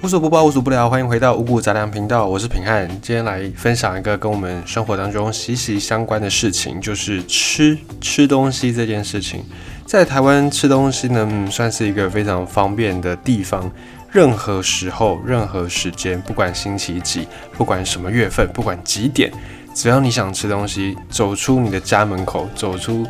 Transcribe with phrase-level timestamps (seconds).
[0.00, 2.88] 无所不报，无所不聊，欢迎回到五谷杂粮频道，我是平汉。
[3.02, 9.44] 今天来分享一个跟我们生活当中息息相关的事情，就是吃吃东西这件事情。
[9.84, 13.68] 在台湾吃东西呢，算是一个非常方便的地方。
[14.12, 19.32] 任何时候、任何时间，不管星期几，不管什么月份，不管几点，
[19.74, 23.04] 只要你想吃东西，走出你的家门口，走出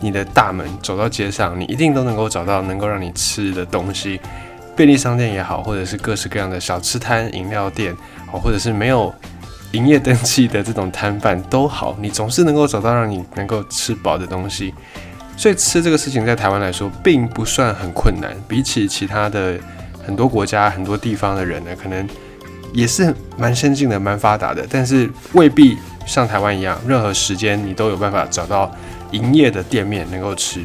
[0.00, 4.18] 你的大门，走到街上，你一定都能够找到能够让你吃的东西。
[4.74, 7.94] 便利商店也好，或者是各式各样的小吃摊、饮料店，
[8.32, 9.14] 哦，或者是没有
[9.72, 14.72] 营业登记的这种摊贩都好，你总是能够找到让你能够吃饱的东西。
[15.36, 18.36] 所以吃这个事情在台湾来说，并不算很困难。
[18.46, 19.58] 比起其他的
[20.04, 22.06] 很多国家、很多地方的人呢，可能
[22.72, 28.70] 也是蛮先进的、蛮发达的，但是未必像台湾一样，任何时间你都有办法找到
[29.12, 30.62] 营业的店面能够吃。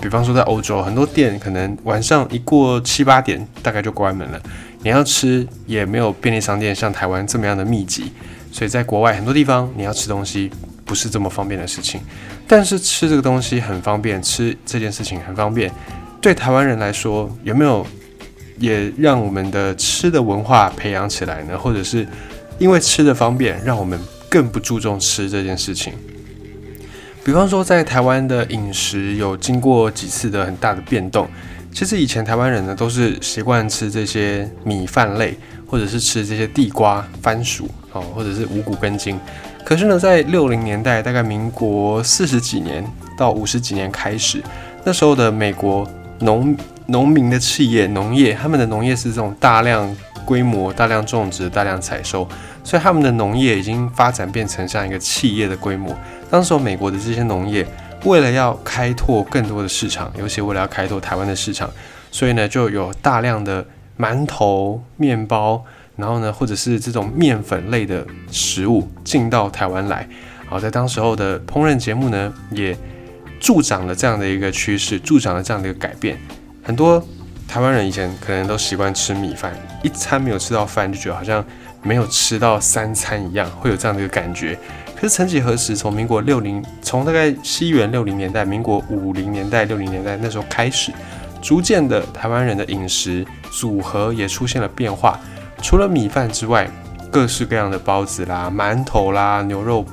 [0.00, 4.40] 比方说，在欧洲很多店可能晚上一过七八点，大概就关门了。
[4.82, 8.10] 你要吃也没有便利商店像台湾这么样的密集，
[8.50, 10.50] 所以在国外很多地方你要吃东西
[10.86, 12.00] 不是这么方便的事情。
[12.48, 15.70] 但是吃这个东西很方便，吃这件事情很方便。
[16.20, 17.86] 对台湾人来说，有没有
[18.58, 21.58] 也让我们的吃的文化培养起来呢？
[21.58, 22.06] 或者是
[22.58, 25.92] 因为吃的方便，让我们更不注重吃这件事情？
[27.22, 31.28] 比方说，在台湾的饮食有经过几次的很大的变动。
[31.72, 39.20] 其实以前台湾人呢，都是习惯吃这些米饭类，或者是吃这些地瓜、番薯哦，或者是五谷根茎。
[39.64, 42.82] 可是呢，在六零年代，大概民国四十几年
[43.16, 44.42] 到五十几年开始，
[44.82, 45.86] 那时候的美国
[46.20, 52.26] 农农民的企业农业，他们的农业是这种大量规模、大量种植、大量采收，
[52.64, 55.94] 所以他们的农业已经发展变成像一个企业的规模。
[56.30, 57.66] 当时美国的这些农业
[58.04, 61.68] 为了要开拓更多的市场，尤其为了要开拓台湾的市场，
[62.10, 63.66] 所以呢就有大量的
[63.98, 65.62] 馒头、面包，
[65.96, 70.08] 然后呢或者是这种面粉类的食物进到台湾来。
[70.48, 72.76] 好，在当时候的烹饪节目呢也
[73.38, 76.16] 助长了这样的一个趋势，助长了这样的一个改变。
[76.62, 77.04] 很多
[77.46, 79.52] 台湾人以前可能都习惯吃米饭，
[79.82, 81.44] 一餐没有吃到饭就觉得好像
[81.82, 84.58] 没有吃到三餐一样，会有这样的一个感觉。
[85.00, 90.92] 可是曾几何时，从民国六零，从大概西元六零年代、民国五零年代、六零年代那时候开始，
[91.40, 95.18] 逐渐的台湾人的饮食组合也出现了变化。
[95.62, 96.70] 除了米饭之外，
[97.10, 99.86] 各式各样的包子啦、馒头啦、牛肉、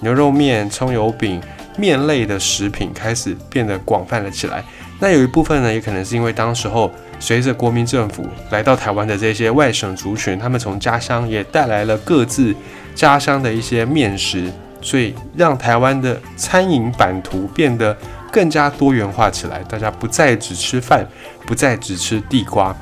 [0.00, 1.40] 牛肉面、葱油饼、
[1.76, 4.64] 面类的食品开始变得广泛了起来。
[4.98, 12.54] 那有一部分呢，也可能是因为当时候随着国民政府来到台湾的这些外省族群，他们从家乡也带来了各自。
[12.94, 17.96] 家乡的一些面食，所以让台湾的餐饮版图变得
[18.32, 19.62] 更加多元化起来。
[19.68, 21.06] 大家不再只吃饭，
[21.46, 22.76] 不再只吃地瓜，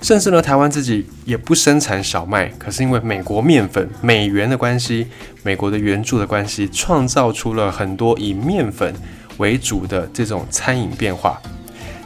[0.00, 2.46] 甚至呢，台湾自己也不生产小麦。
[2.56, 5.08] 可是因为美国面粉、美元的关系，
[5.42, 8.94] 美国的援助的关系，创造出了很多以面粉
[9.38, 11.42] 为主的这种餐饮变化。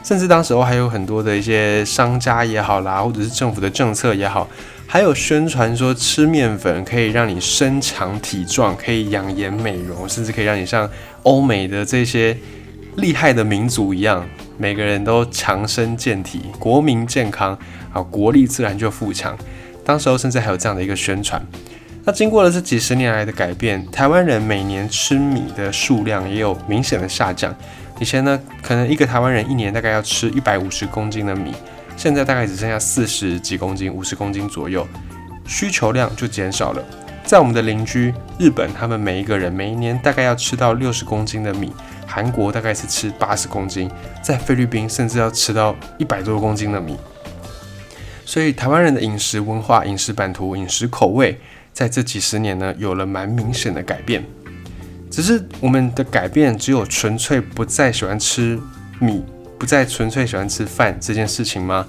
[0.03, 4.47] 甚至当时候还有很多的一些商家也好啦，或者是政府的政策也好。
[4.87, 10.89] 还有宣传说吃面粉可以让你身强体壮，可以养颜美容，甚至可以让你像
[11.23, 12.35] 欧美的这些
[12.97, 17.57] 厉害的民族一样，每个人都强身健体，国民健康
[17.93, 19.37] 啊，国力自然就富强。
[19.85, 21.41] 当时候甚至还有这样的一个宣传。
[22.03, 27.55] 那经过了这几十年来的改变，台湾人每年吃米的数量也有明显的下降。
[28.01, 31.53] 以前呢，可能一个台湾人一年大概要吃一百五十公斤的米。
[31.95, 34.87] 现在大概只剩下四十几公斤、五十公斤左右，
[35.45, 36.83] 需求量就减少了。
[37.23, 41.69] 在我们的邻居日本，他们每一个人每一年大概要吃到六十公斤的米；
[42.07, 43.87] 韩国大概是吃八十公斤，
[44.23, 46.97] 在菲律宾甚至要吃到一百多公斤的米。
[48.25, 51.39] 所以，台湾人的饮食文化、饮食版图、饮食口味，
[51.71, 54.25] 在这几十年呢，有了蛮明显的改变。
[55.11, 58.59] 只是我们的改变，只有纯粹不再喜欢吃
[58.99, 59.23] 米。
[59.59, 61.85] 不再纯粹喜欢吃饭这件事情吗？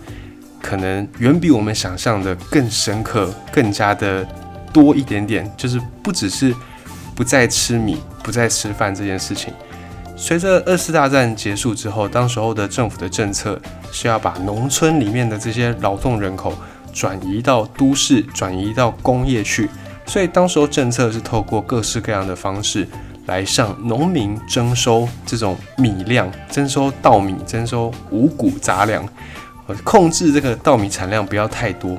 [0.60, 4.28] 可能远比我们想象的更深刻，更加的
[4.74, 5.50] 多一点点。
[5.56, 6.54] 就是不只是
[7.16, 9.54] 不再吃米、不再吃饭这件事情。
[10.18, 13.58] 随着二次大战结束之后，当时候的政府的政策
[13.90, 16.54] 是要把农村里面的这些劳动人口
[16.92, 19.70] 转移到都市、转移到工业去，
[20.04, 22.86] 所以当时候政策是透过各式各样的方式。
[23.26, 29.08] 来向农民征收这种米量，征收稻米，征收五谷杂粮，
[29.84, 31.96] 控制这个稻米产量不要太多。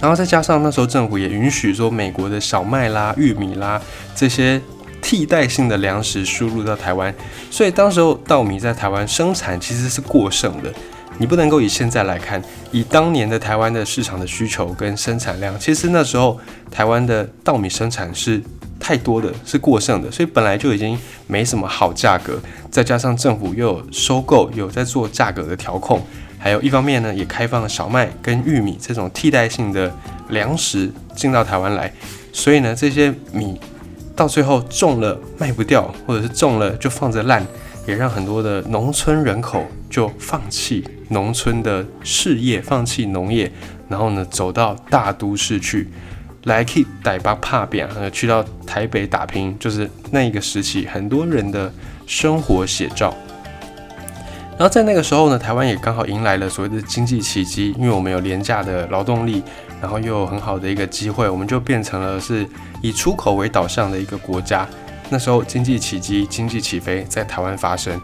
[0.00, 3.80] 然后再加上那时候政府也允许说美国的小麦啦、玉米啦
[4.14, 4.60] 这些
[5.00, 7.14] 替代性的粮食输入到台湾，
[7.50, 10.72] 所以当时候稻米在台湾生产其实是过剩的。
[11.16, 12.42] 你不能够以现在来看，
[12.72, 16.38] 以当年的台湾的市场的需求跟生产量，其实那时候
[16.72, 18.42] 台湾的稻米生产是
[18.78, 22.38] 太多的，是过剩的，所以本来就已经没什么好价格，
[22.70, 26.02] 再加上政府又有收购，有在做价格的调控，
[26.38, 29.92] 还有一方面呢，也开放了小麦跟玉米这种替代性的
[30.28, 31.92] 粮食进到台湾来，
[32.32, 33.58] 所以呢，这些米
[34.14, 37.46] 到最后种了卖不掉，或者是种了就放着烂。
[37.86, 43.52] 也让很多的农村人口就放弃农村的事业，放弃农业，
[43.90, 45.86] 然后呢走到大都市去，
[46.44, 51.72] 来去台北怕扁，呃，去到台北打拼，就是那一个时期很多人的
[52.06, 53.14] 生活写照。
[54.56, 59.42] 然后在那个时候呢，台湾也刚好迎来了所谓的经济奇迹，因为我们有廉价的劳动力，
[59.80, 62.46] 然后又有很好的一个机会，我们就变成了是
[62.80, 64.64] 以出口为导向的一个国家。
[65.10, 68.00] 那时候经济奇迹、经济起飞在台湾发生。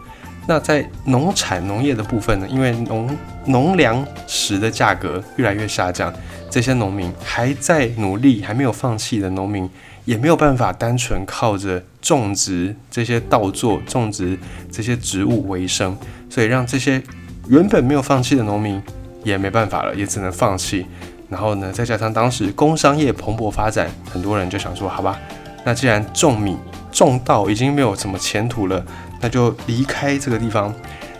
[0.47, 2.47] 那在农产农业的部分呢？
[2.49, 6.11] 因为农农粮食的价格越来越下降，
[6.51, 9.67] 这些农民还在努力、还没有放弃的农民，
[10.05, 14.37] 也没有办法单纯靠着种植这些稻作、种植
[14.69, 15.97] 这些植物为生，
[16.29, 17.01] 所以让这些
[17.47, 18.79] 原本没有放弃的农民
[19.23, 20.85] 也没办法了，也只能放弃。
[21.29, 25.17] 然后呢，再加上当时工商业蓬勃发展，很多人就想说：好吧，
[25.63, 26.57] 那既然种米。
[26.91, 28.85] 种稻已经没有什么前途了，
[29.21, 30.75] 那就离开这个地方，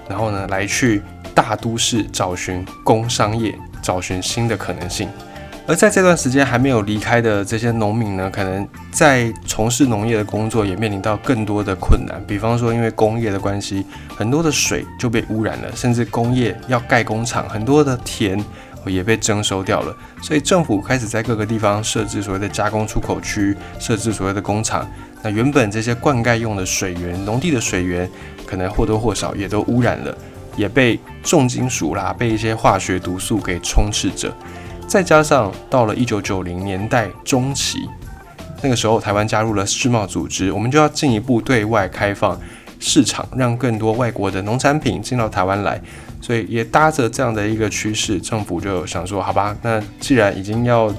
[0.10, 1.01] 然后呢，来去
[1.33, 5.10] 大都市找寻工商业，找寻新的可能性。
[5.68, 12.22] 而在这段时间还没有离开的这些农民呢，可能在从事农业的工作也面临到更多的困难。
[12.28, 13.86] 比方说，因为工业的关系，
[14.18, 18.44] 很多的水就被污染了，甚至工业要盖工厂，很多的田
[18.88, 19.95] 也被征收掉了。
[20.22, 24.86] 所以政府开始在各个地方设置所谓的加工出口区，设置所谓的工厂。
[25.22, 28.10] 那原本这些灌溉用的水源，农地的水源，
[28.48, 30.18] 可能或多或少也都污染了，
[30.56, 34.33] 也被重金属啦，被一些化学毒素给充斥着。
[34.88, 37.80] 再加上到了一九九零年代中期，
[38.62, 42.39] 那个时候台湾加入了世贸组织，我们就要进一步对外开放
[42.80, 45.81] 市场，让更多外国的农产品进到台湾来。
[46.19, 50.94] 所以也搭着这样的一个趋势，政府就想说，好吧，那既然已经要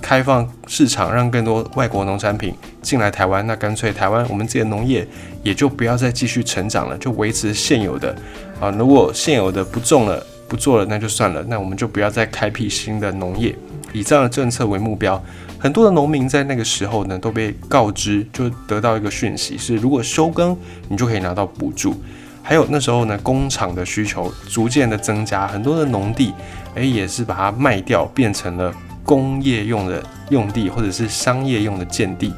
[0.00, 2.52] 开放市场，让更多外国农产品
[2.82, 5.06] 进来台湾，那干脆台湾我们自己的农业
[5.44, 8.16] 也就不要再继续成长了，就维持现有的
[8.64, 8.74] 啊。
[8.78, 13.54] 如果现有的不种了、不做了，那就算了，那我们就不要再开辟新的农业，
[13.92, 15.22] 以这样的政策为目标。
[15.58, 20.56] 很多的农民在那个时候呢，都被告知，就得到一个讯息是：如果休耕，
[20.88, 21.94] 你就可以拿到补助。
[22.42, 26.32] 还有那时候呢，工厂的需求逐渐的增加，很多的农地，
[26.74, 28.72] 诶，也是把它卖掉，变成了。
[29.06, 32.32] 工业用的用地，或者是商业用的建地，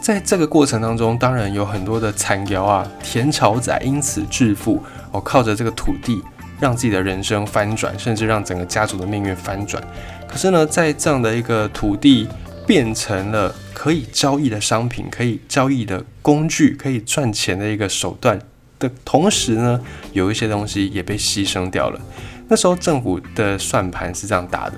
[0.00, 4.82] 在这个过程当中，当然有很多的惨摇啊，田桥仔因此致富，
[5.12, 6.22] 哦，靠着这个土地
[6.58, 9.82] 让自己的人生翻转，甚至让整个家族的命运翻转。
[10.26, 12.26] 可是呢，在这样的一个土地
[12.66, 18.38] 变成了可以交易的商品、可以交易的工具、可以赚钱的一个手段
[18.78, 19.80] 的同时呢，
[20.12, 22.00] 有一些东西也被牺牲掉了。
[22.48, 24.76] 那时候政府的算盘是这样打的。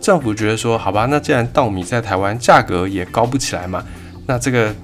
[0.00, 3.82] 政府觉得说，好吧，那既然稻米在台湾价格也高不起来嘛，
[4.26, 4.74] 那这个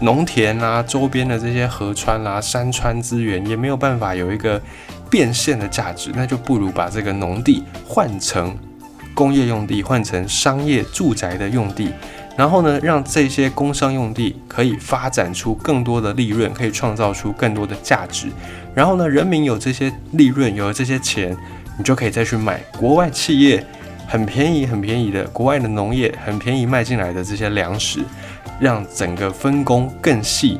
[0.00, 4.60] 农田啊，周边的这些河川啦、山川资源也没有办法有一个
[5.08, 8.56] 变现的价值，那就不如把这个农地换成
[9.14, 11.92] 工业用地，换成商业住宅的用地，
[12.36, 18.26] 然后呢，让这些工商用地可以发展出更多的利润，可以创造出更多的价值，
[18.74, 21.36] 然后呢，人民有这些利润，有了这些钱，
[21.78, 23.64] 你就可以再去买国外企业。
[24.14, 27.98] 很便宜、很便宜的国外的农业，很便宜卖进来的这些粮食，
[28.60, 30.56] 让整个分工更细，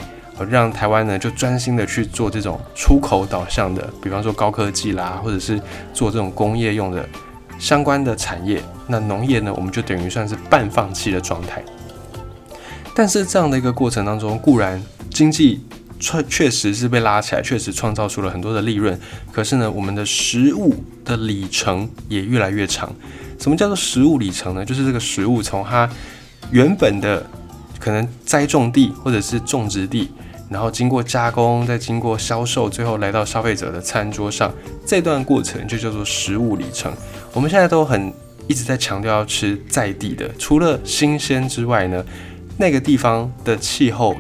[0.51, 5.61] 让台湾呢就专心的去做这种出口导向的，比方说高科技啦，或者是
[5.93, 7.09] 做这种工业用的
[7.57, 8.61] 相关的产业。
[8.89, 11.63] 那农业呢，我们就等于算是半放弃的状态。
[12.93, 15.65] 但是这样的一个过程当中，固然经济
[16.05, 18.99] 确确实是被拉起来，确实创造出了很多的利润，
[19.33, 22.95] 可是呢，我们的食物的里程也越来越长。
[23.41, 24.63] 什么叫做食物里程呢？
[24.63, 25.89] 就是这个食物从它
[26.51, 27.25] 原本的
[27.81, 30.11] 可能栽种地或者是种植地，
[30.51, 34.53] 然后经过加工，再经过销售，最后来到消费者的餐桌上，
[34.87, 36.93] 这段过程就叫做食物里程。
[37.33, 38.13] 我们现在都很
[38.47, 42.05] 一直在强调要吃在地的，除了新鲜之外呢，
[42.59, 44.15] 那个地方的气候。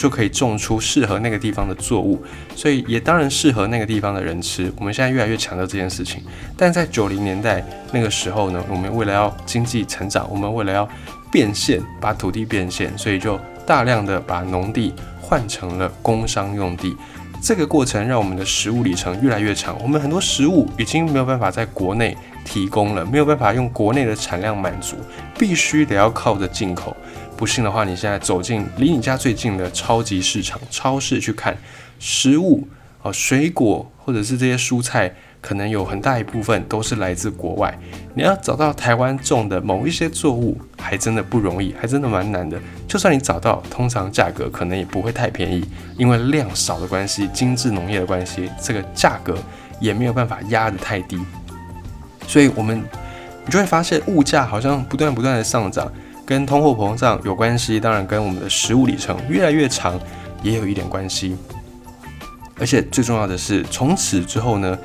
[0.00, 2.24] 就可以种出适合那个地方的作物，
[2.56, 4.72] 所以也当然适合那个地方的人吃。
[4.78, 6.22] 我们现在越来越强调这件事情，
[6.56, 10.88] 但在九零年代那个时候呢，我们为了要经济成长，我们为了要
[11.30, 16.96] 变现，把土地变现，所以就大量的把农地换成了工商用地。
[17.42, 24.96] 这个过程让我们的食物里程越来越长，我们很多食物已经没有办法在国内提供了，没有办法用国内的产量满足，
[25.38, 26.96] 必须得要靠着进口。
[27.40, 31.56] 不信的话，你现在走进离你家最近的超级市场、超市去看，
[31.98, 32.68] 食物
[33.02, 35.10] 啊、水果或者是这些蔬菜。
[35.40, 37.74] 可能有很大一部分都是来自国外，
[38.12, 42.60] 你要找到台湾种的某一些作物，还真的不容易，还真的蛮难的。
[42.86, 45.66] 就算你找到，通常价格可能也不会太便宜，
[45.96, 49.34] 因为量少的关系，精致农业的关系，这个价格
[49.80, 51.18] 也没有办法压得太低。
[52.26, 52.78] 所以，我们
[53.46, 55.90] 你就会发现物价好像不断不断的上涨，
[56.30, 59.98] 跟通货膨胀有关系，当然跟我们的食物里程越来越长
[60.44, 61.36] 也有一点关系。
[62.56, 64.78] 而且最重要的是，从此之后呢？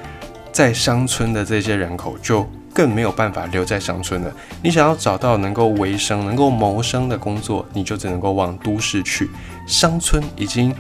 [0.51, 4.33] 在乡村的这些人口就更没有办法留在乡村了。
[4.63, 9.29] 你想要找到能够维生、能够谋生的工作，你就只能够往都市去。
[9.67, 10.73] 乡村已经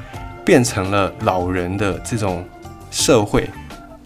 [0.43, 2.43] 变成了老人的这种
[2.89, 3.47] 社会，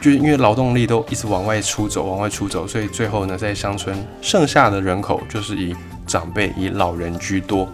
[0.01, 5.73] 就是因为劳动力都一直往外出走、往外出走，所以最后呢，在乡村剩下的人口就是以
[6.09, 7.69] 长辈、以老人居多。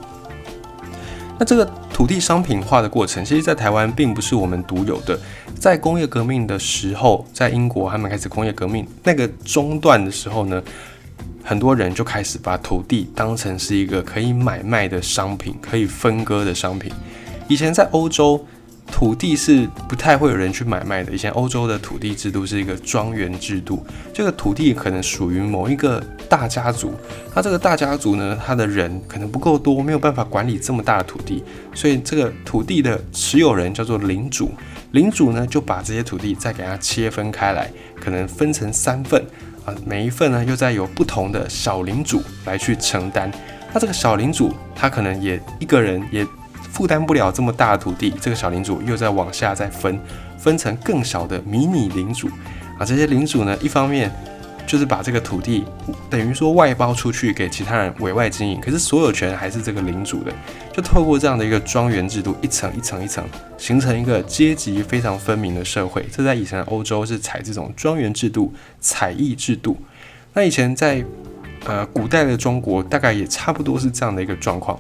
[1.40, 5.18] 那这个土地商品化的过程，其实，在台湾并不是我们独有的。
[5.58, 10.62] 在工业革命的时候，在英国他们开始工业革命那个中段的时候呢，
[11.44, 16.92] 很多人就开始把土地当成是一个可以买卖的商品，可以分割的商品。
[17.48, 18.46] 以前在欧洲。
[18.92, 21.12] 土地是不太会有人去买卖的。
[21.12, 26.94] 以前欧洲的土地制度是一个庄园制度，这个土地可能属于某一个大家族。
[27.36, 34.52] 那这个大家族呢，他的人可能不够多，没有办法管理这么大的土地，所以这个土地的持有人叫做领主。
[34.92, 39.22] 领主呢，就把这些土地再给它切分开来，可能分成三份
[39.66, 43.30] 啊，每一份呢又再有不同的小领主来去承担。
[43.74, 46.26] 那这个小领主他可能也一个人也。
[46.76, 49.98] 负担不了这么大的土地，这个小领主又在往下再分，
[50.38, 52.28] 分成更小的迷你领主
[52.78, 52.84] 啊。
[52.86, 54.12] 这些领主呢，一方面
[54.68, 55.64] 就是把这个土地
[56.10, 60.34] 等于说外包出去给其他人委外经营，可是所有权还是这个领主的。
[60.74, 63.24] 就透过这样的一个庄园制度，一层一层一层，
[63.58, 66.06] 形成一个阶级非常分明的社会。
[66.12, 69.78] 这在以前的欧洲是采这种庄园制度、采邑制度。
[70.34, 71.02] 那以前在
[71.64, 74.78] 呃古代的中国，大概也差不多是这样的一个状况。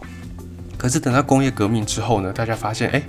[0.85, 3.01] 可是等到工业革命之后呢，大家发现，哎，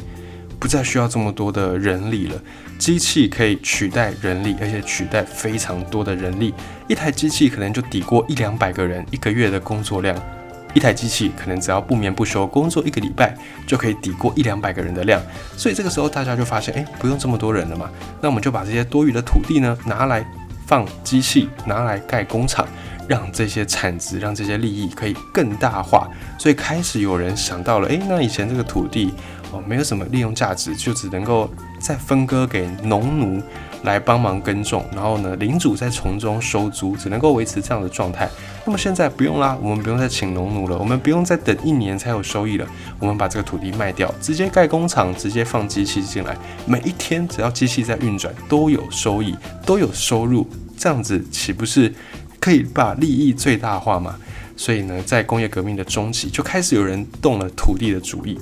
[0.58, 2.42] 不再需要这么多的人力了，
[2.78, 6.54] 机器可以取代人力，而且取代非常多的人力。
[6.88, 10.18] 一台机器可能就抵过一两百个人一个月的工作量，
[10.72, 15.20] 一台机器可能只要不眠不休工作一个礼拜，就可以抵过一两百个人的量。
[15.54, 17.90] 所以这个时候大家就发现，哎，不用这么多人了嘛，
[18.22, 20.26] 那我们就把这些多余的土地呢，拿来
[20.66, 22.66] 放机器，拿来盖工厂。
[23.08, 26.08] 让这些产值，让这些利益可以更大化，
[26.38, 29.12] 所以开始有人想到了，诶，那以前这个土地
[29.52, 31.48] 哦，没有什么利用价值，就只能够
[31.78, 33.40] 再分割给农奴
[33.84, 38.28] 来帮忙耕种，然后呢，领主在从中收租，只能够维持这样的状态。
[38.64, 42.66] 那么现在不用啦，我们不用再请农奴了，我们不用再等一年才有收益了，
[42.98, 46.36] 我们把这个土地卖掉，直接盖工厂，直接放机器进来，
[46.66, 51.94] 每一天只要机器在运转，都有收益，都有收入，这样子岂不是？
[52.46, 54.14] 可以把利益最大化嘛？
[54.56, 58.38] 所以呢，在工业革命的中期就开始有人动了土地的主意。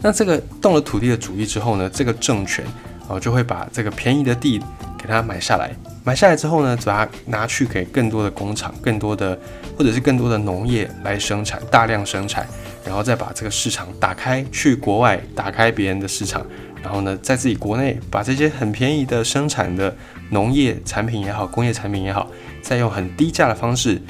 [0.00, 2.64] 那这个动了土地的主意之后呢，这个政权
[3.06, 4.58] 哦就会把这个便宜的地
[4.98, 5.70] 给它买下来。
[6.02, 9.38] 买下来之后呢，把它拿去给更多的工厂、更多的
[9.78, 12.44] 或者是更多的农业来生产，大量生产，
[12.84, 16.44] 然后再把这个市场打开，去国外打开别人的市场。
[16.82, 19.94] 然后呢，在自己国内把这些很便宜的生产的
[20.30, 22.28] 农业产品也好，工业产品也好，
[22.62, 24.00] 再用很低价的方式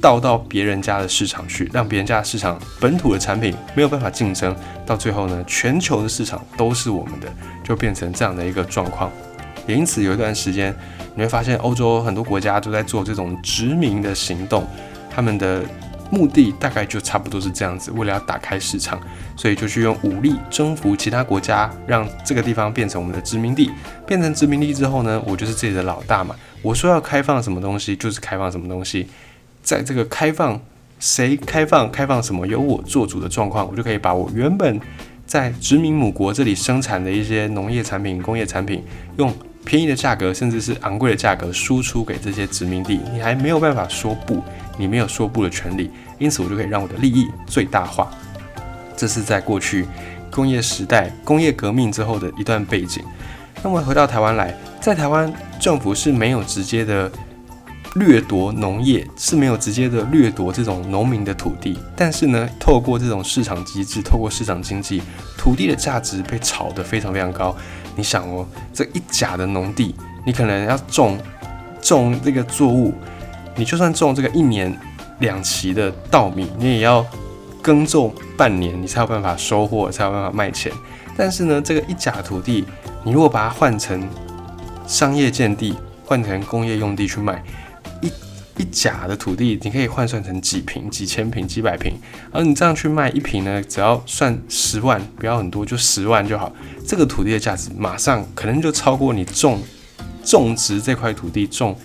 [0.00, 7.28] 倒到别人家的市场去，让别人家的市场本土的产品没有办法竞争，到最后呢，全球的市场都是我们的，
[7.64, 9.10] 就变成这样的一个状况。
[9.66, 10.74] 也因此有一段时间，
[11.14, 14.66] 你会发现欧洲很多国家都在做这种殖民的行动，
[15.08, 15.62] 他们的。
[16.10, 19.00] 目的大概就差不多是这样子，为了要打开市场，
[19.36, 23.70] 所以就去用武力征服其他国家，让这个地方变成我们的殖民地。
[24.06, 26.34] 变成殖民地之后呢，我就是这里的老大嘛。
[26.62, 29.06] 我说要开放什么东西，就是开放什么东西。
[29.62, 30.60] 在这个开放
[30.98, 34.80] 谁开放开放什么由我做主的状况，我就可以把我原本
[35.24, 38.82] 在殖民母国这里生产的一些农业产品、工业产品，
[39.16, 39.32] 用
[39.64, 43.00] 便宜的价格，甚至是昂贵的价格输出给这些殖民地。
[43.12, 44.42] 你还没有办法说不。
[44.80, 48.10] 你没有说不的权利，因此我就可以让我的利益最大化。
[48.96, 49.86] 这是在过去
[50.30, 53.04] 工业时代、工业革命之后的一段背景。
[53.62, 57.10] 那么回到台湾来，在台湾政府是没有直接的
[57.96, 61.78] 掠夺农业，是没有直接的掠夺这种农民的土地。
[61.94, 65.02] 但是呢，透过这种市场机制，透过市场经济，
[65.36, 67.54] 土地的价值被炒得非常非常高。
[67.96, 69.94] 你想哦，这一甲的农地，
[70.24, 71.18] 你可能要种
[71.82, 72.94] 种这个作物，
[73.60, 74.74] 你就算种这个一年
[75.18, 77.04] 两期的稻米，你也要
[77.60, 80.72] 耕种半年，你才有办法收获，才有办法卖钱。
[81.14, 82.64] 但是呢，这个一甲土地，
[83.04, 84.08] 你如果把它换成
[84.86, 85.74] 商业建地，
[86.06, 87.44] 换成工业用地去卖，
[88.00, 88.10] 一
[88.56, 91.92] 一甲的土地，你可以换算成几平、几千平、几百平，
[92.32, 96.50] 而你这样去卖一平呢，只要算十万，不要很多，就十万就好。
[96.86, 99.60] 这个土地的价值马上可能就超过你种
[100.24, 101.76] 种植这块土地种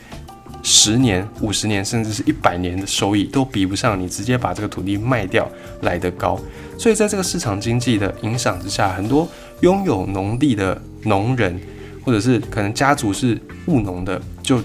[0.67, 5.47] 十年、五十年，甚至是一百年的收益都比不上你直接把这个土地卖掉
[5.81, 6.39] 来得高。
[6.75, 9.27] 所以在这个市场经济的影响之下，很多
[9.61, 11.61] 拥有农地的农人，
[12.03, 14.59] 或者是可能家族是务农的，就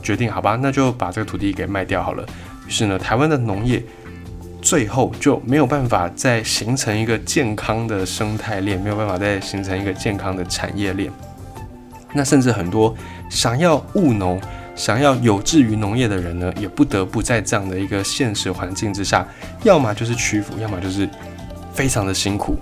[0.00, 2.24] 决定好吧，那就把这个土地给卖掉好了。
[2.68, 3.82] 于是呢，台湾的农业
[4.62, 11.10] 最后就没有办法再形成一个健康的生态链，没有办法再形成一个健康的产业链。
[12.14, 12.94] 那甚至很多
[13.28, 14.40] 想要务农、
[14.80, 19.28] 想要有志于农业的人呢，也不得不在这样的一个现实环境之下，
[19.62, 21.06] 要么就是屈服，要么就是
[21.74, 22.56] 非常的辛苦。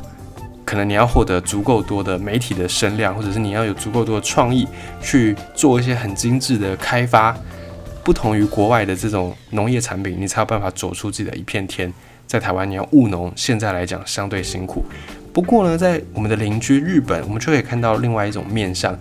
[0.64, 4.66] 可能你要获得足够多的媒体的声量，或者是你要有足够多的创意
[5.00, 7.32] 去做一些很精致的开发，
[8.02, 11.94] 不同于国外的这种农业产品，你才有办法走出自己的一片天。
[12.26, 14.84] 在台湾，你要务农，现在来讲相对辛苦。
[15.32, 18.98] 不过呢，在我们的邻居日本，我们就可以看到另外一种面向。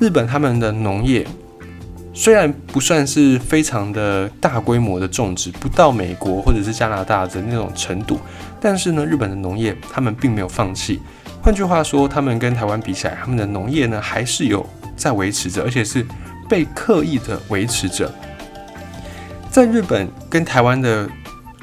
[0.00, 1.24] 日本他们的农业
[2.16, 8.20] 虽然不算是非常的大规模的种植，不到美国或者是加拿大的那种程度。
[8.60, 11.00] 但是呢，日本的农业他们并没有放弃。
[11.42, 14.64] 换句话说，他们跟台湾比起来，他们的农业呢还是有
[14.96, 16.06] 在维持着，而且是
[16.48, 18.10] 被刻意的维持着。
[19.50, 21.08] 在日本跟台湾的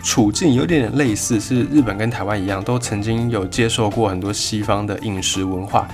[0.03, 5.87] 处境有点点类似，是日本跟台湾一样，都曾经有接受过很多西方的饮食文化，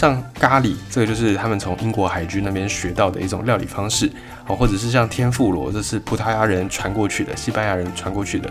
[0.00, 4.10] 像咖喱，这个就是他们从英国海军那边学到的一种料理方式，
[4.46, 8.50] 哦，或者是像天妇罗，这是葡萄牙人传过去的，西班牙人传过去的。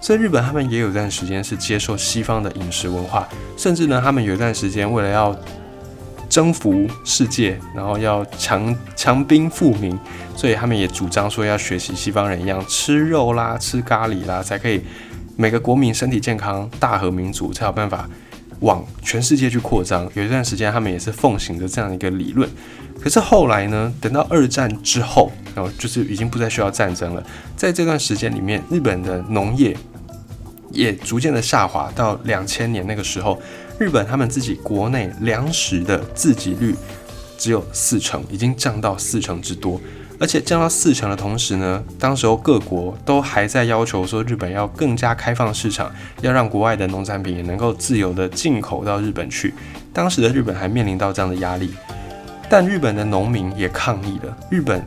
[0.00, 5.32] 所以日本他们也有一段时间是接受西方的饮食文化，甚至呢，他们有一段时间为了要
[6.28, 9.96] 征服世界，然后要强强兵富民，
[10.34, 14.82] 所以他们也主张说要学习西方人一样吃肉啦、吃咖喱啦，才可以
[15.36, 18.10] 每个国民身体健康、大和民主，才有办法
[18.62, 20.10] 往全世界去扩张。
[20.14, 22.48] 有一段时间他们也是奉行着这样一个理论。
[22.98, 27.22] 可是后来呢，等到二战之后，然后就是已经不再需要战争了，
[27.56, 29.76] 在这段时间里面，日本的农业。
[30.74, 33.38] 也逐渐的下滑，到两千年那个时候，
[33.78, 36.74] 日本他们自己国内粮食的自给率
[37.36, 39.78] 只有四成，已经降到四成之多。
[40.22, 49.52] 而且降到四成的同时呢，当时候各国都还在要求说，日本要更加开放市场，要让国外的农产品也能够自由的进口到日本去。
[49.92, 51.74] 当时的日本还面临到这样的压力，
[52.48, 54.86] 但日本的农民也抗议了，日本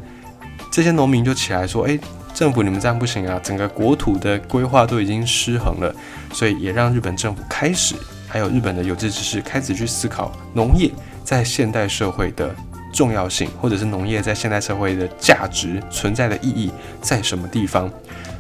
[0.71, 1.99] 这些农民就起来说，哎。
[2.33, 3.39] 政府，你们这样不行啊！
[3.41, 5.95] 整个国土的规划都已经失衡了，
[6.33, 7.95] 所以也让日本政府开始，
[8.27, 10.91] 还有日本的有志之士开始去思考农业
[11.23, 12.53] 在现代社会的
[12.95, 17.91] 重要性，或者是农业在现代社会的价值存在的意义在什么地方。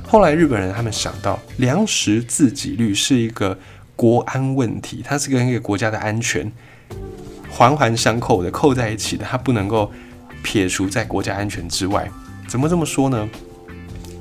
[0.07, 3.57] 后来日本人他们想到，粮食自给率是一个
[3.97, 6.49] 国安问题，它是跟一个国家的安全
[7.49, 9.91] 环环相扣的，扣在一起的，它不能够
[10.41, 12.09] 撇除在国家安全之外。
[12.47, 13.29] 怎么这么说呢？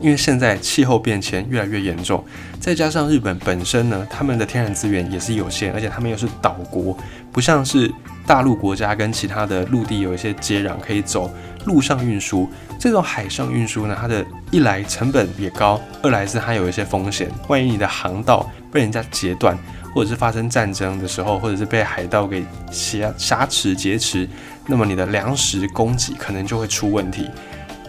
[0.01, 2.23] 因为现在气候变迁越来越严重，
[2.61, 6.97] 再加上日本本身呢，他们的天然资源也是有限，而且他们又是岛国，
[7.33, 7.91] 不像是
[8.27, 11.33] 大陆国家跟其他的陆地有一些接壤，可以走
[11.67, 12.49] 陆上运输。
[12.79, 17.31] 这种海上运输呢，它的一来成本也高，二来是它有一些风险。
[17.49, 19.57] 万一你的航道被人家截断，
[19.95, 24.29] 或者是发生战争的时候，或者是被海盗给挟挟持劫持，
[24.67, 27.31] 那么你的粮食供给可能就会出问题。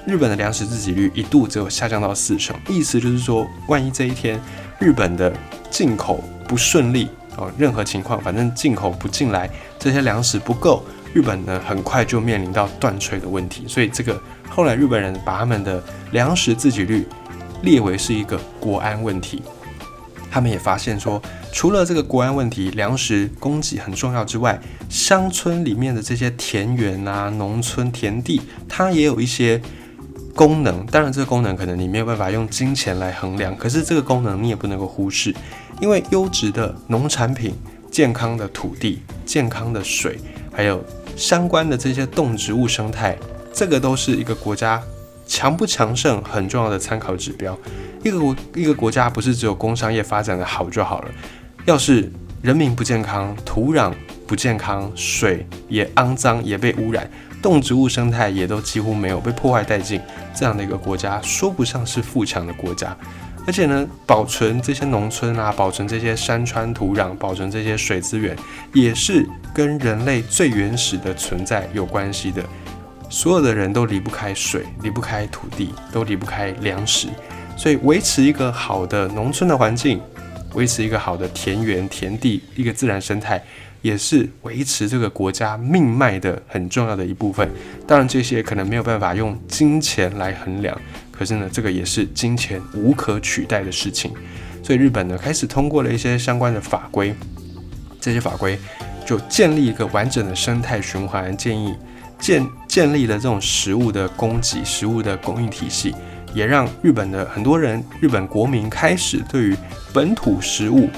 [0.06, 4.40] 日本的粮食自给率一度只有下降到四成，意思就是说，万一这一天
[4.80, 5.34] 日本的
[5.72, 13.66] 进口不顺利哦，任何情况，反正进口不进来，这些粮食不够，日本呢很快就面临到断炊的问题。
[13.68, 17.08] 所以这个后来日本人把他们的粮食自给率
[17.62, 19.42] 列为是一个国安问题。
[20.32, 21.22] 他们也发现说，
[21.52, 29.62] 除了这个国安问题，粮食供给很重要之外，乡村里面的这些田园啊、农村田地，它也有一些。
[30.36, 35.34] 功能当然，这个功能可能你没有办法用金钱来衡量，可是这个功能你也不能够忽视，
[35.80, 37.56] 因为优质的农产品、
[37.90, 40.20] 健康的土地、健康的水，
[40.52, 40.84] 还有
[41.16, 43.18] 相关的这些动植物生态，
[43.54, 44.84] 这个都是一个国家
[45.26, 47.58] 强不强盛很重要的参考指标。
[48.04, 51.12] 一个国一个国家不是只有工商业发展的好就好了，
[51.64, 53.94] 要是人民不健康，土壤
[54.28, 57.10] 不健康，水也肮脏，也被污染，
[57.46, 60.02] 动植物生态也都几乎没有被破坏殆尽，
[60.34, 62.98] 这样的一个国家说不上是富强的国家。
[63.46, 68.36] 而且呢，保存这些农村啊，保存这些山川土壤，保存这些水资源，
[68.74, 72.44] 也是跟人类最原始的存在有关系的。
[73.12, 77.10] 所有的人都离不开水，离不开土地，都离不开粮食，
[77.56, 80.02] 所以维持一个好的农村的环境，
[80.56, 83.40] 维持一个好的田园田地，一个自然生态，
[83.86, 87.48] 也是维持这个国家命脉的很重要的一部分。
[87.86, 90.76] 当然，这些可能没有办法用金钱来衡量。
[91.12, 94.12] 可是呢，这个也是金钱无可取代的事情，
[94.64, 97.14] 所以日本呢开始通过了一些相关的法规，
[98.02, 98.58] 这些法规
[99.06, 101.76] 就建立一个完整的生态循环，建议
[102.18, 105.94] 建建立了这种食物的供给、食物的供应体系，
[106.34, 109.56] 也让日本的很多人、日本国民开始对于
[109.94, 110.90] 本土食物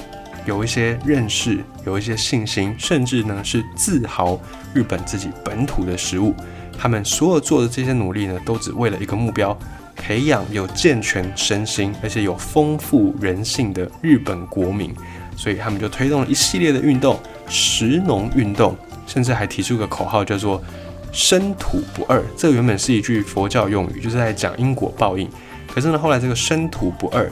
[0.48, 4.40] 有一些认识、有一些信心，甚至呢是自豪
[4.72, 6.34] 日本自己本土的食物。
[6.78, 9.56] 他们所有做的这些努力呢，都只为了一个目标。
[9.94, 14.94] 培养有健全身心，而且有丰富人性的日本国民，
[15.36, 18.74] 所以他们就推动了一系列的运动，食农运动，
[19.06, 20.62] 甚至还提出个口号叫做
[21.12, 22.22] “生土不二”。
[22.38, 25.28] 这原本是一句佛教用语，就是在讲因果报应。
[25.66, 27.30] 可是呢，后来这个“生土不二”，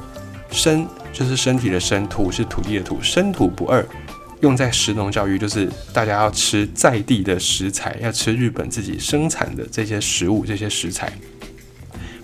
[0.51, 3.83] 生就是身体的生，土是土地的土，生土不二
[4.43, 11.11] 用在食农教育，就是大家要吃在地的食材，要吃日本自己生产的这些食物，这些食材。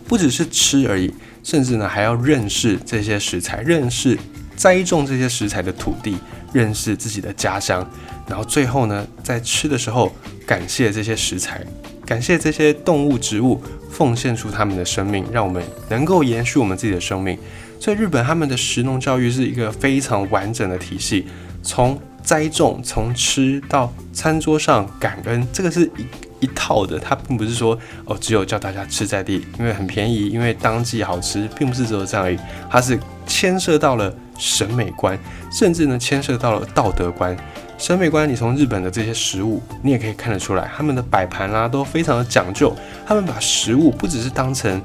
[0.06, 1.10] 不只是吃而已，
[1.42, 4.18] 甚至呢还要认识这些食材，认识
[4.56, 6.18] 栽种这些食材的土地，
[6.52, 7.90] 认识自己的家乡，
[8.28, 10.14] 然后最后呢在吃的时候
[10.46, 11.64] 感谢这些食材，
[12.04, 13.58] 感谢这些动物植物
[13.90, 17.38] 奉献出他们的生命，让我们能够延续我们自己的生命。
[17.82, 21.26] 所以日本他们的食农教育是一个非常完整的体系，
[21.64, 26.06] 从栽种，从吃到餐桌上感恩，这个是一。
[26.42, 32.38] 一套的，它并不是说哦，只有叫大家吃在地，因为很便宜，因为当季好吃，并不是只有这样而已。
[32.68, 35.16] 它是牵涉到了审美观，
[35.52, 37.36] 甚至呢牵涉到了道德观。
[37.78, 42.74] 审美观，你从日本的这些食物，你也可以看得出来，他们的摆盘啦都非常的讲究。
[43.06, 44.82] 他们把食物不只是当成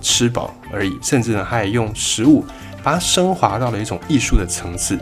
[0.00, 2.44] 吃饱而已，甚至呢还用食物
[2.82, 4.98] 把它升华到了一种艺术的层次，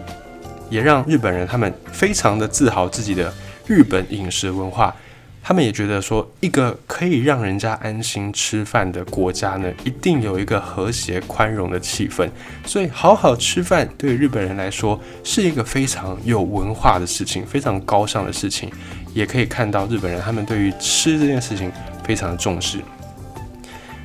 [0.68, 3.32] 也让日本人他们非常的自豪自己的
[3.66, 4.94] 日本饮食文化。
[5.40, 12.28] 他们也觉得说，一个可以让人家安心吃饭的国家呢，一定有一个和谐宽容的气氛。
[12.66, 18.70] 所以，好好吃饭对日本人来说是一个非常有文化的事情，非常高尚的事情。
[19.14, 21.72] 也可以看到日本人他们对于吃这件事情
[22.04, 22.78] 非常的重视。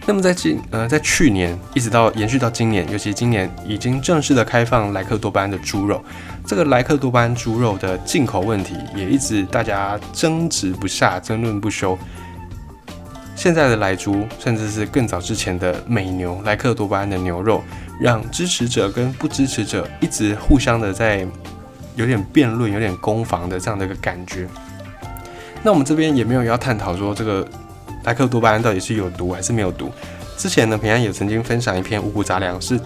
[0.06, 6.04] 那么在今呃在去年一直到延续到今年，尤其今年已经正式的开放莱克多巴胺的猪肉，
[6.46, 11.98] 这个莱克多巴胺猪肉的进口问题也一直大家争执不下、争论不休。
[13.34, 17.64] 现在的莱猪，甚至是更早之前的美牛莱克多巴胺的牛肉，
[17.98, 21.26] 让支持者跟不支持者一直互相的在
[21.96, 24.50] 有点辩论、有点攻防的这样的一个感觉。
[25.64, 27.48] 那我们这边也没有要探讨说这个。
[28.04, 29.92] 莱克多巴胺到底是有毒还是没有毒？
[30.38, 32.80] 之前呢，平安也曾经分享一篇五谷杂粮，是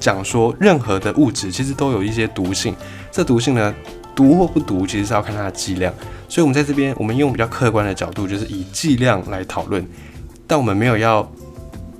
[0.00, 2.74] 讲说任何的物质其实都有一些毒性。
[3.12, 3.74] 这毒性呢，
[4.14, 5.92] 毒或不毒，其实是要看它的剂量。
[6.28, 9.86] 所以，我们在这边，我们用比较客观的角度，就是以剂量来讨论。
[10.46, 11.30] 但我们没有要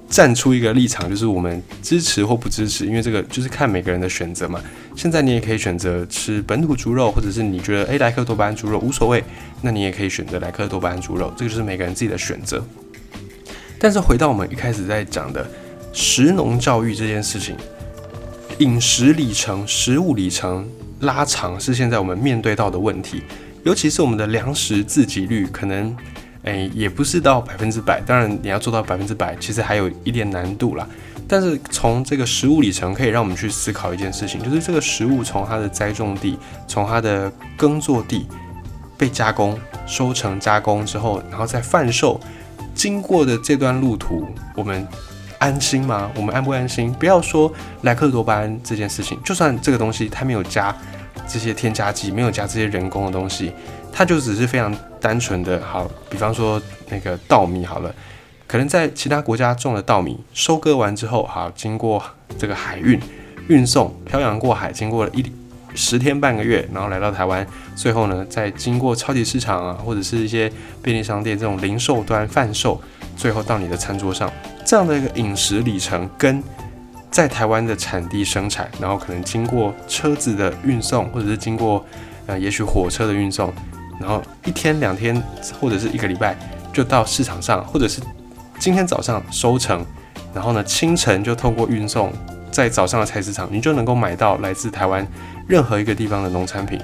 [0.08, 4.60] 站出一个立场，就是我们支持或不支持，因为这个就是看每个人的选择嘛。
[4.94, 9.24] 现在你也可以选择吃本土猪肉，或者是你觉得诶莱克多巴胺猪肉无所谓，
[9.62, 12.64] 那你也可以选择莱克多巴胺猪肉，这个就是每个人自己的选择。
[13.78, 15.44] 但是回到我们一开始在讲的
[15.92, 17.56] 食农教育这件事情，
[18.58, 20.64] 饮食里程、食物里程
[21.00, 23.22] 拉长是现在我们面对到的问题，
[23.64, 25.94] 尤其是我们的粮食自给率可能
[26.44, 30.86] 诶也不是到百分之百，当然你要做到百分之百，其实还有一点难度啦。
[31.26, 38.26] 但是从这个食物里程可以让我们去思考一件事情，就是这个食物从它的栽种地、从它的耕作地
[38.98, 42.20] 被加工、收成、加工之后，然后再贩售，
[42.74, 44.86] 经过的这段路途，我们
[45.38, 46.10] 安心吗？
[46.14, 46.92] 我们安不安心？
[46.92, 47.50] 不要说
[47.82, 50.76] 莱克多巴胺这件事情，就算这个东西它没有加
[51.26, 53.50] 这些添加剂，没有加这些人工的东西，
[53.96, 57.94] 它就只是非常单纯的，好，比方说那个稻米好了。
[58.46, 62.02] 可能在其他国家种的稻米，收割完之后，好经过
[62.36, 63.00] 这个海运
[63.48, 65.24] 运送，漂洋过海，经过了一
[65.74, 70.50] 十天半个月，然后来到台湾，最后呢，再经过超级市场啊，或者是一些
[70.82, 72.80] 便利商店这种零售端贩售，
[73.16, 74.30] 最后到你的餐桌上，
[74.64, 76.42] 这样的一个饮食里程，跟
[77.10, 81.84] 在台湾的产地生产，然后可能经过车子的运送，或者是经过
[82.26, 83.52] 呃，也许火车的运送，
[84.00, 85.22] 然后一天两天
[85.60, 86.36] 或者是一个礼拜
[86.72, 88.00] 就到市场上，或者是
[88.58, 89.84] 今天早上收成，
[90.34, 92.12] 然后呢清晨就透过运送，
[92.50, 95.06] 在早上的菜市场，你就能够买到来自台湾
[95.46, 96.80] 任何一个地方的农产品。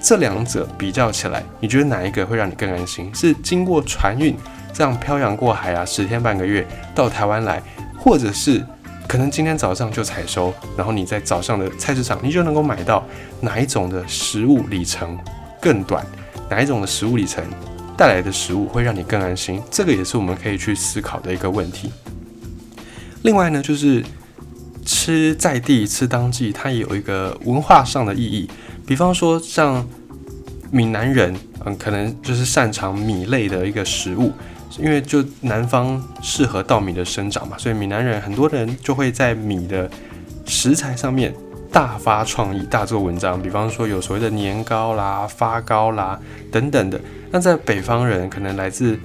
[0.00, 3.12] 这两者比较起来，你觉得哪一个会让你更安心？
[3.14, 4.36] 是经过船运
[4.72, 6.64] 这样漂洋过海啊，十天半个月
[6.94, 7.60] 到台湾来，
[7.98, 8.64] 或者是
[9.08, 13.04] 可能今天早上就采收，然后你在早上的菜市场，你就能够买到
[13.40, 15.18] 哪一种的食物里程
[15.60, 16.06] 更短？
[16.50, 17.44] 哪一种的食物里程
[17.96, 19.60] 带来的食物会让你更安心？
[19.70, 21.90] 这个也是我们可以去思考的一个问题。
[23.22, 24.04] 另外呢，就是
[24.84, 28.48] 吃在地、吃当季，它也有一个文化上的意义。
[28.86, 29.84] 比方说，像
[30.70, 34.30] 闽南人，嗯，可能就是擅长米类的一个食物，
[34.78, 39.90] 因为就南方适合稻米的生长嘛，所以闽南人很多人就会在米的
[40.44, 41.34] 食材上面。
[41.76, 43.38] 大发创意，大做文章。
[43.42, 46.18] 比方说，有所谓的年糕啦、发糕啦
[46.50, 46.98] 等等的。
[47.30, 48.98] 那在北方人，可能来自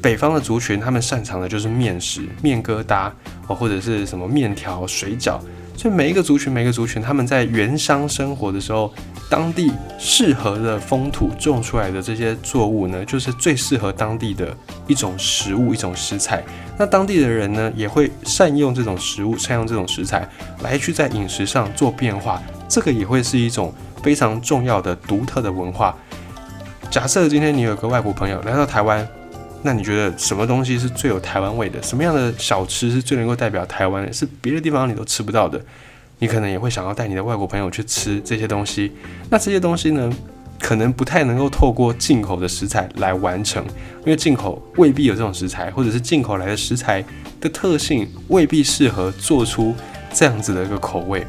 [0.00, 3.10] 北方的族群，他们擅长的就是面食、面疙瘩
[3.46, 5.38] 哦，或者是什么面条、水饺。
[5.76, 8.90] 所以每一个族群，每一个族群，他们在原乡生活的时候。
[9.30, 14.56] 当地适合的风土种出来的这些作物呢，就是最适合当地的
[14.86, 16.44] 一种食物、一种食材。
[16.78, 20.28] 那当地的人呢，也会善用这种食物、善用这种食材
[20.62, 22.42] 来去在饮食上做变化。
[22.68, 25.96] 这个也会是一种非常重要的、独特的文化。
[26.90, 29.06] 假设今天你有个外国朋友来到台湾，
[29.62, 31.82] 那你觉得什么东西是最有台湾味的？
[31.82, 34.12] 什么样的小吃是最能够代表台湾的？
[34.12, 35.60] 是别的地方你都吃不到的？
[36.24, 38.90] 你可能也会想要带你的外国朋友去吃这些东西，
[39.28, 40.10] 那这些东西呢，
[40.58, 43.62] 可能不太能够透过进口的食材来完成，
[44.06, 47.04] 因为进口未必有这种食材，或者是进口来的食材
[47.42, 49.74] 的特性未必适合做出
[50.14, 51.26] 这样子的一个口味。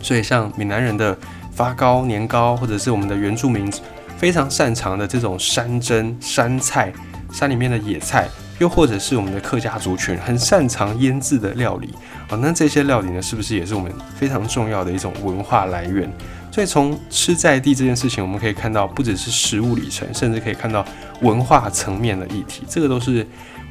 [0.00, 1.18] 所以像闽南人的
[1.50, 3.68] 发糕、年糕，或者是我们的原住民
[4.16, 6.92] 非常擅长的这种山珍、山菜、
[7.32, 8.28] 山里面的野菜。
[8.58, 11.90] 又或者是我们的客家族群很擅长腌制的料理
[12.28, 16.10] 啊，那这些料理呢，是不是也是我们非常重要的一种文化来源？
[16.52, 20.86] 所以从吃在地这件事情，我们可以看到，不只是食物里程，甚至可以看到
[21.20, 22.62] 文化层面的议题。
[22.68, 23.26] 这个都是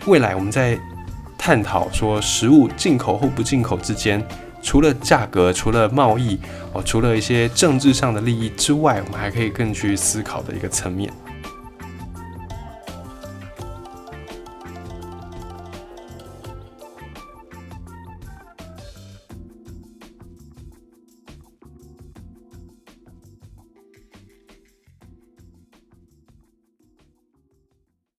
[0.06, 0.78] 未来我们在
[1.38, 4.22] 探讨说食物进口或不进口之间，
[4.62, 6.38] 除了价格、除了贸易
[6.74, 11.10] 哦，除了一些政治上的利益之外，我们还可以更去思考的一个层面。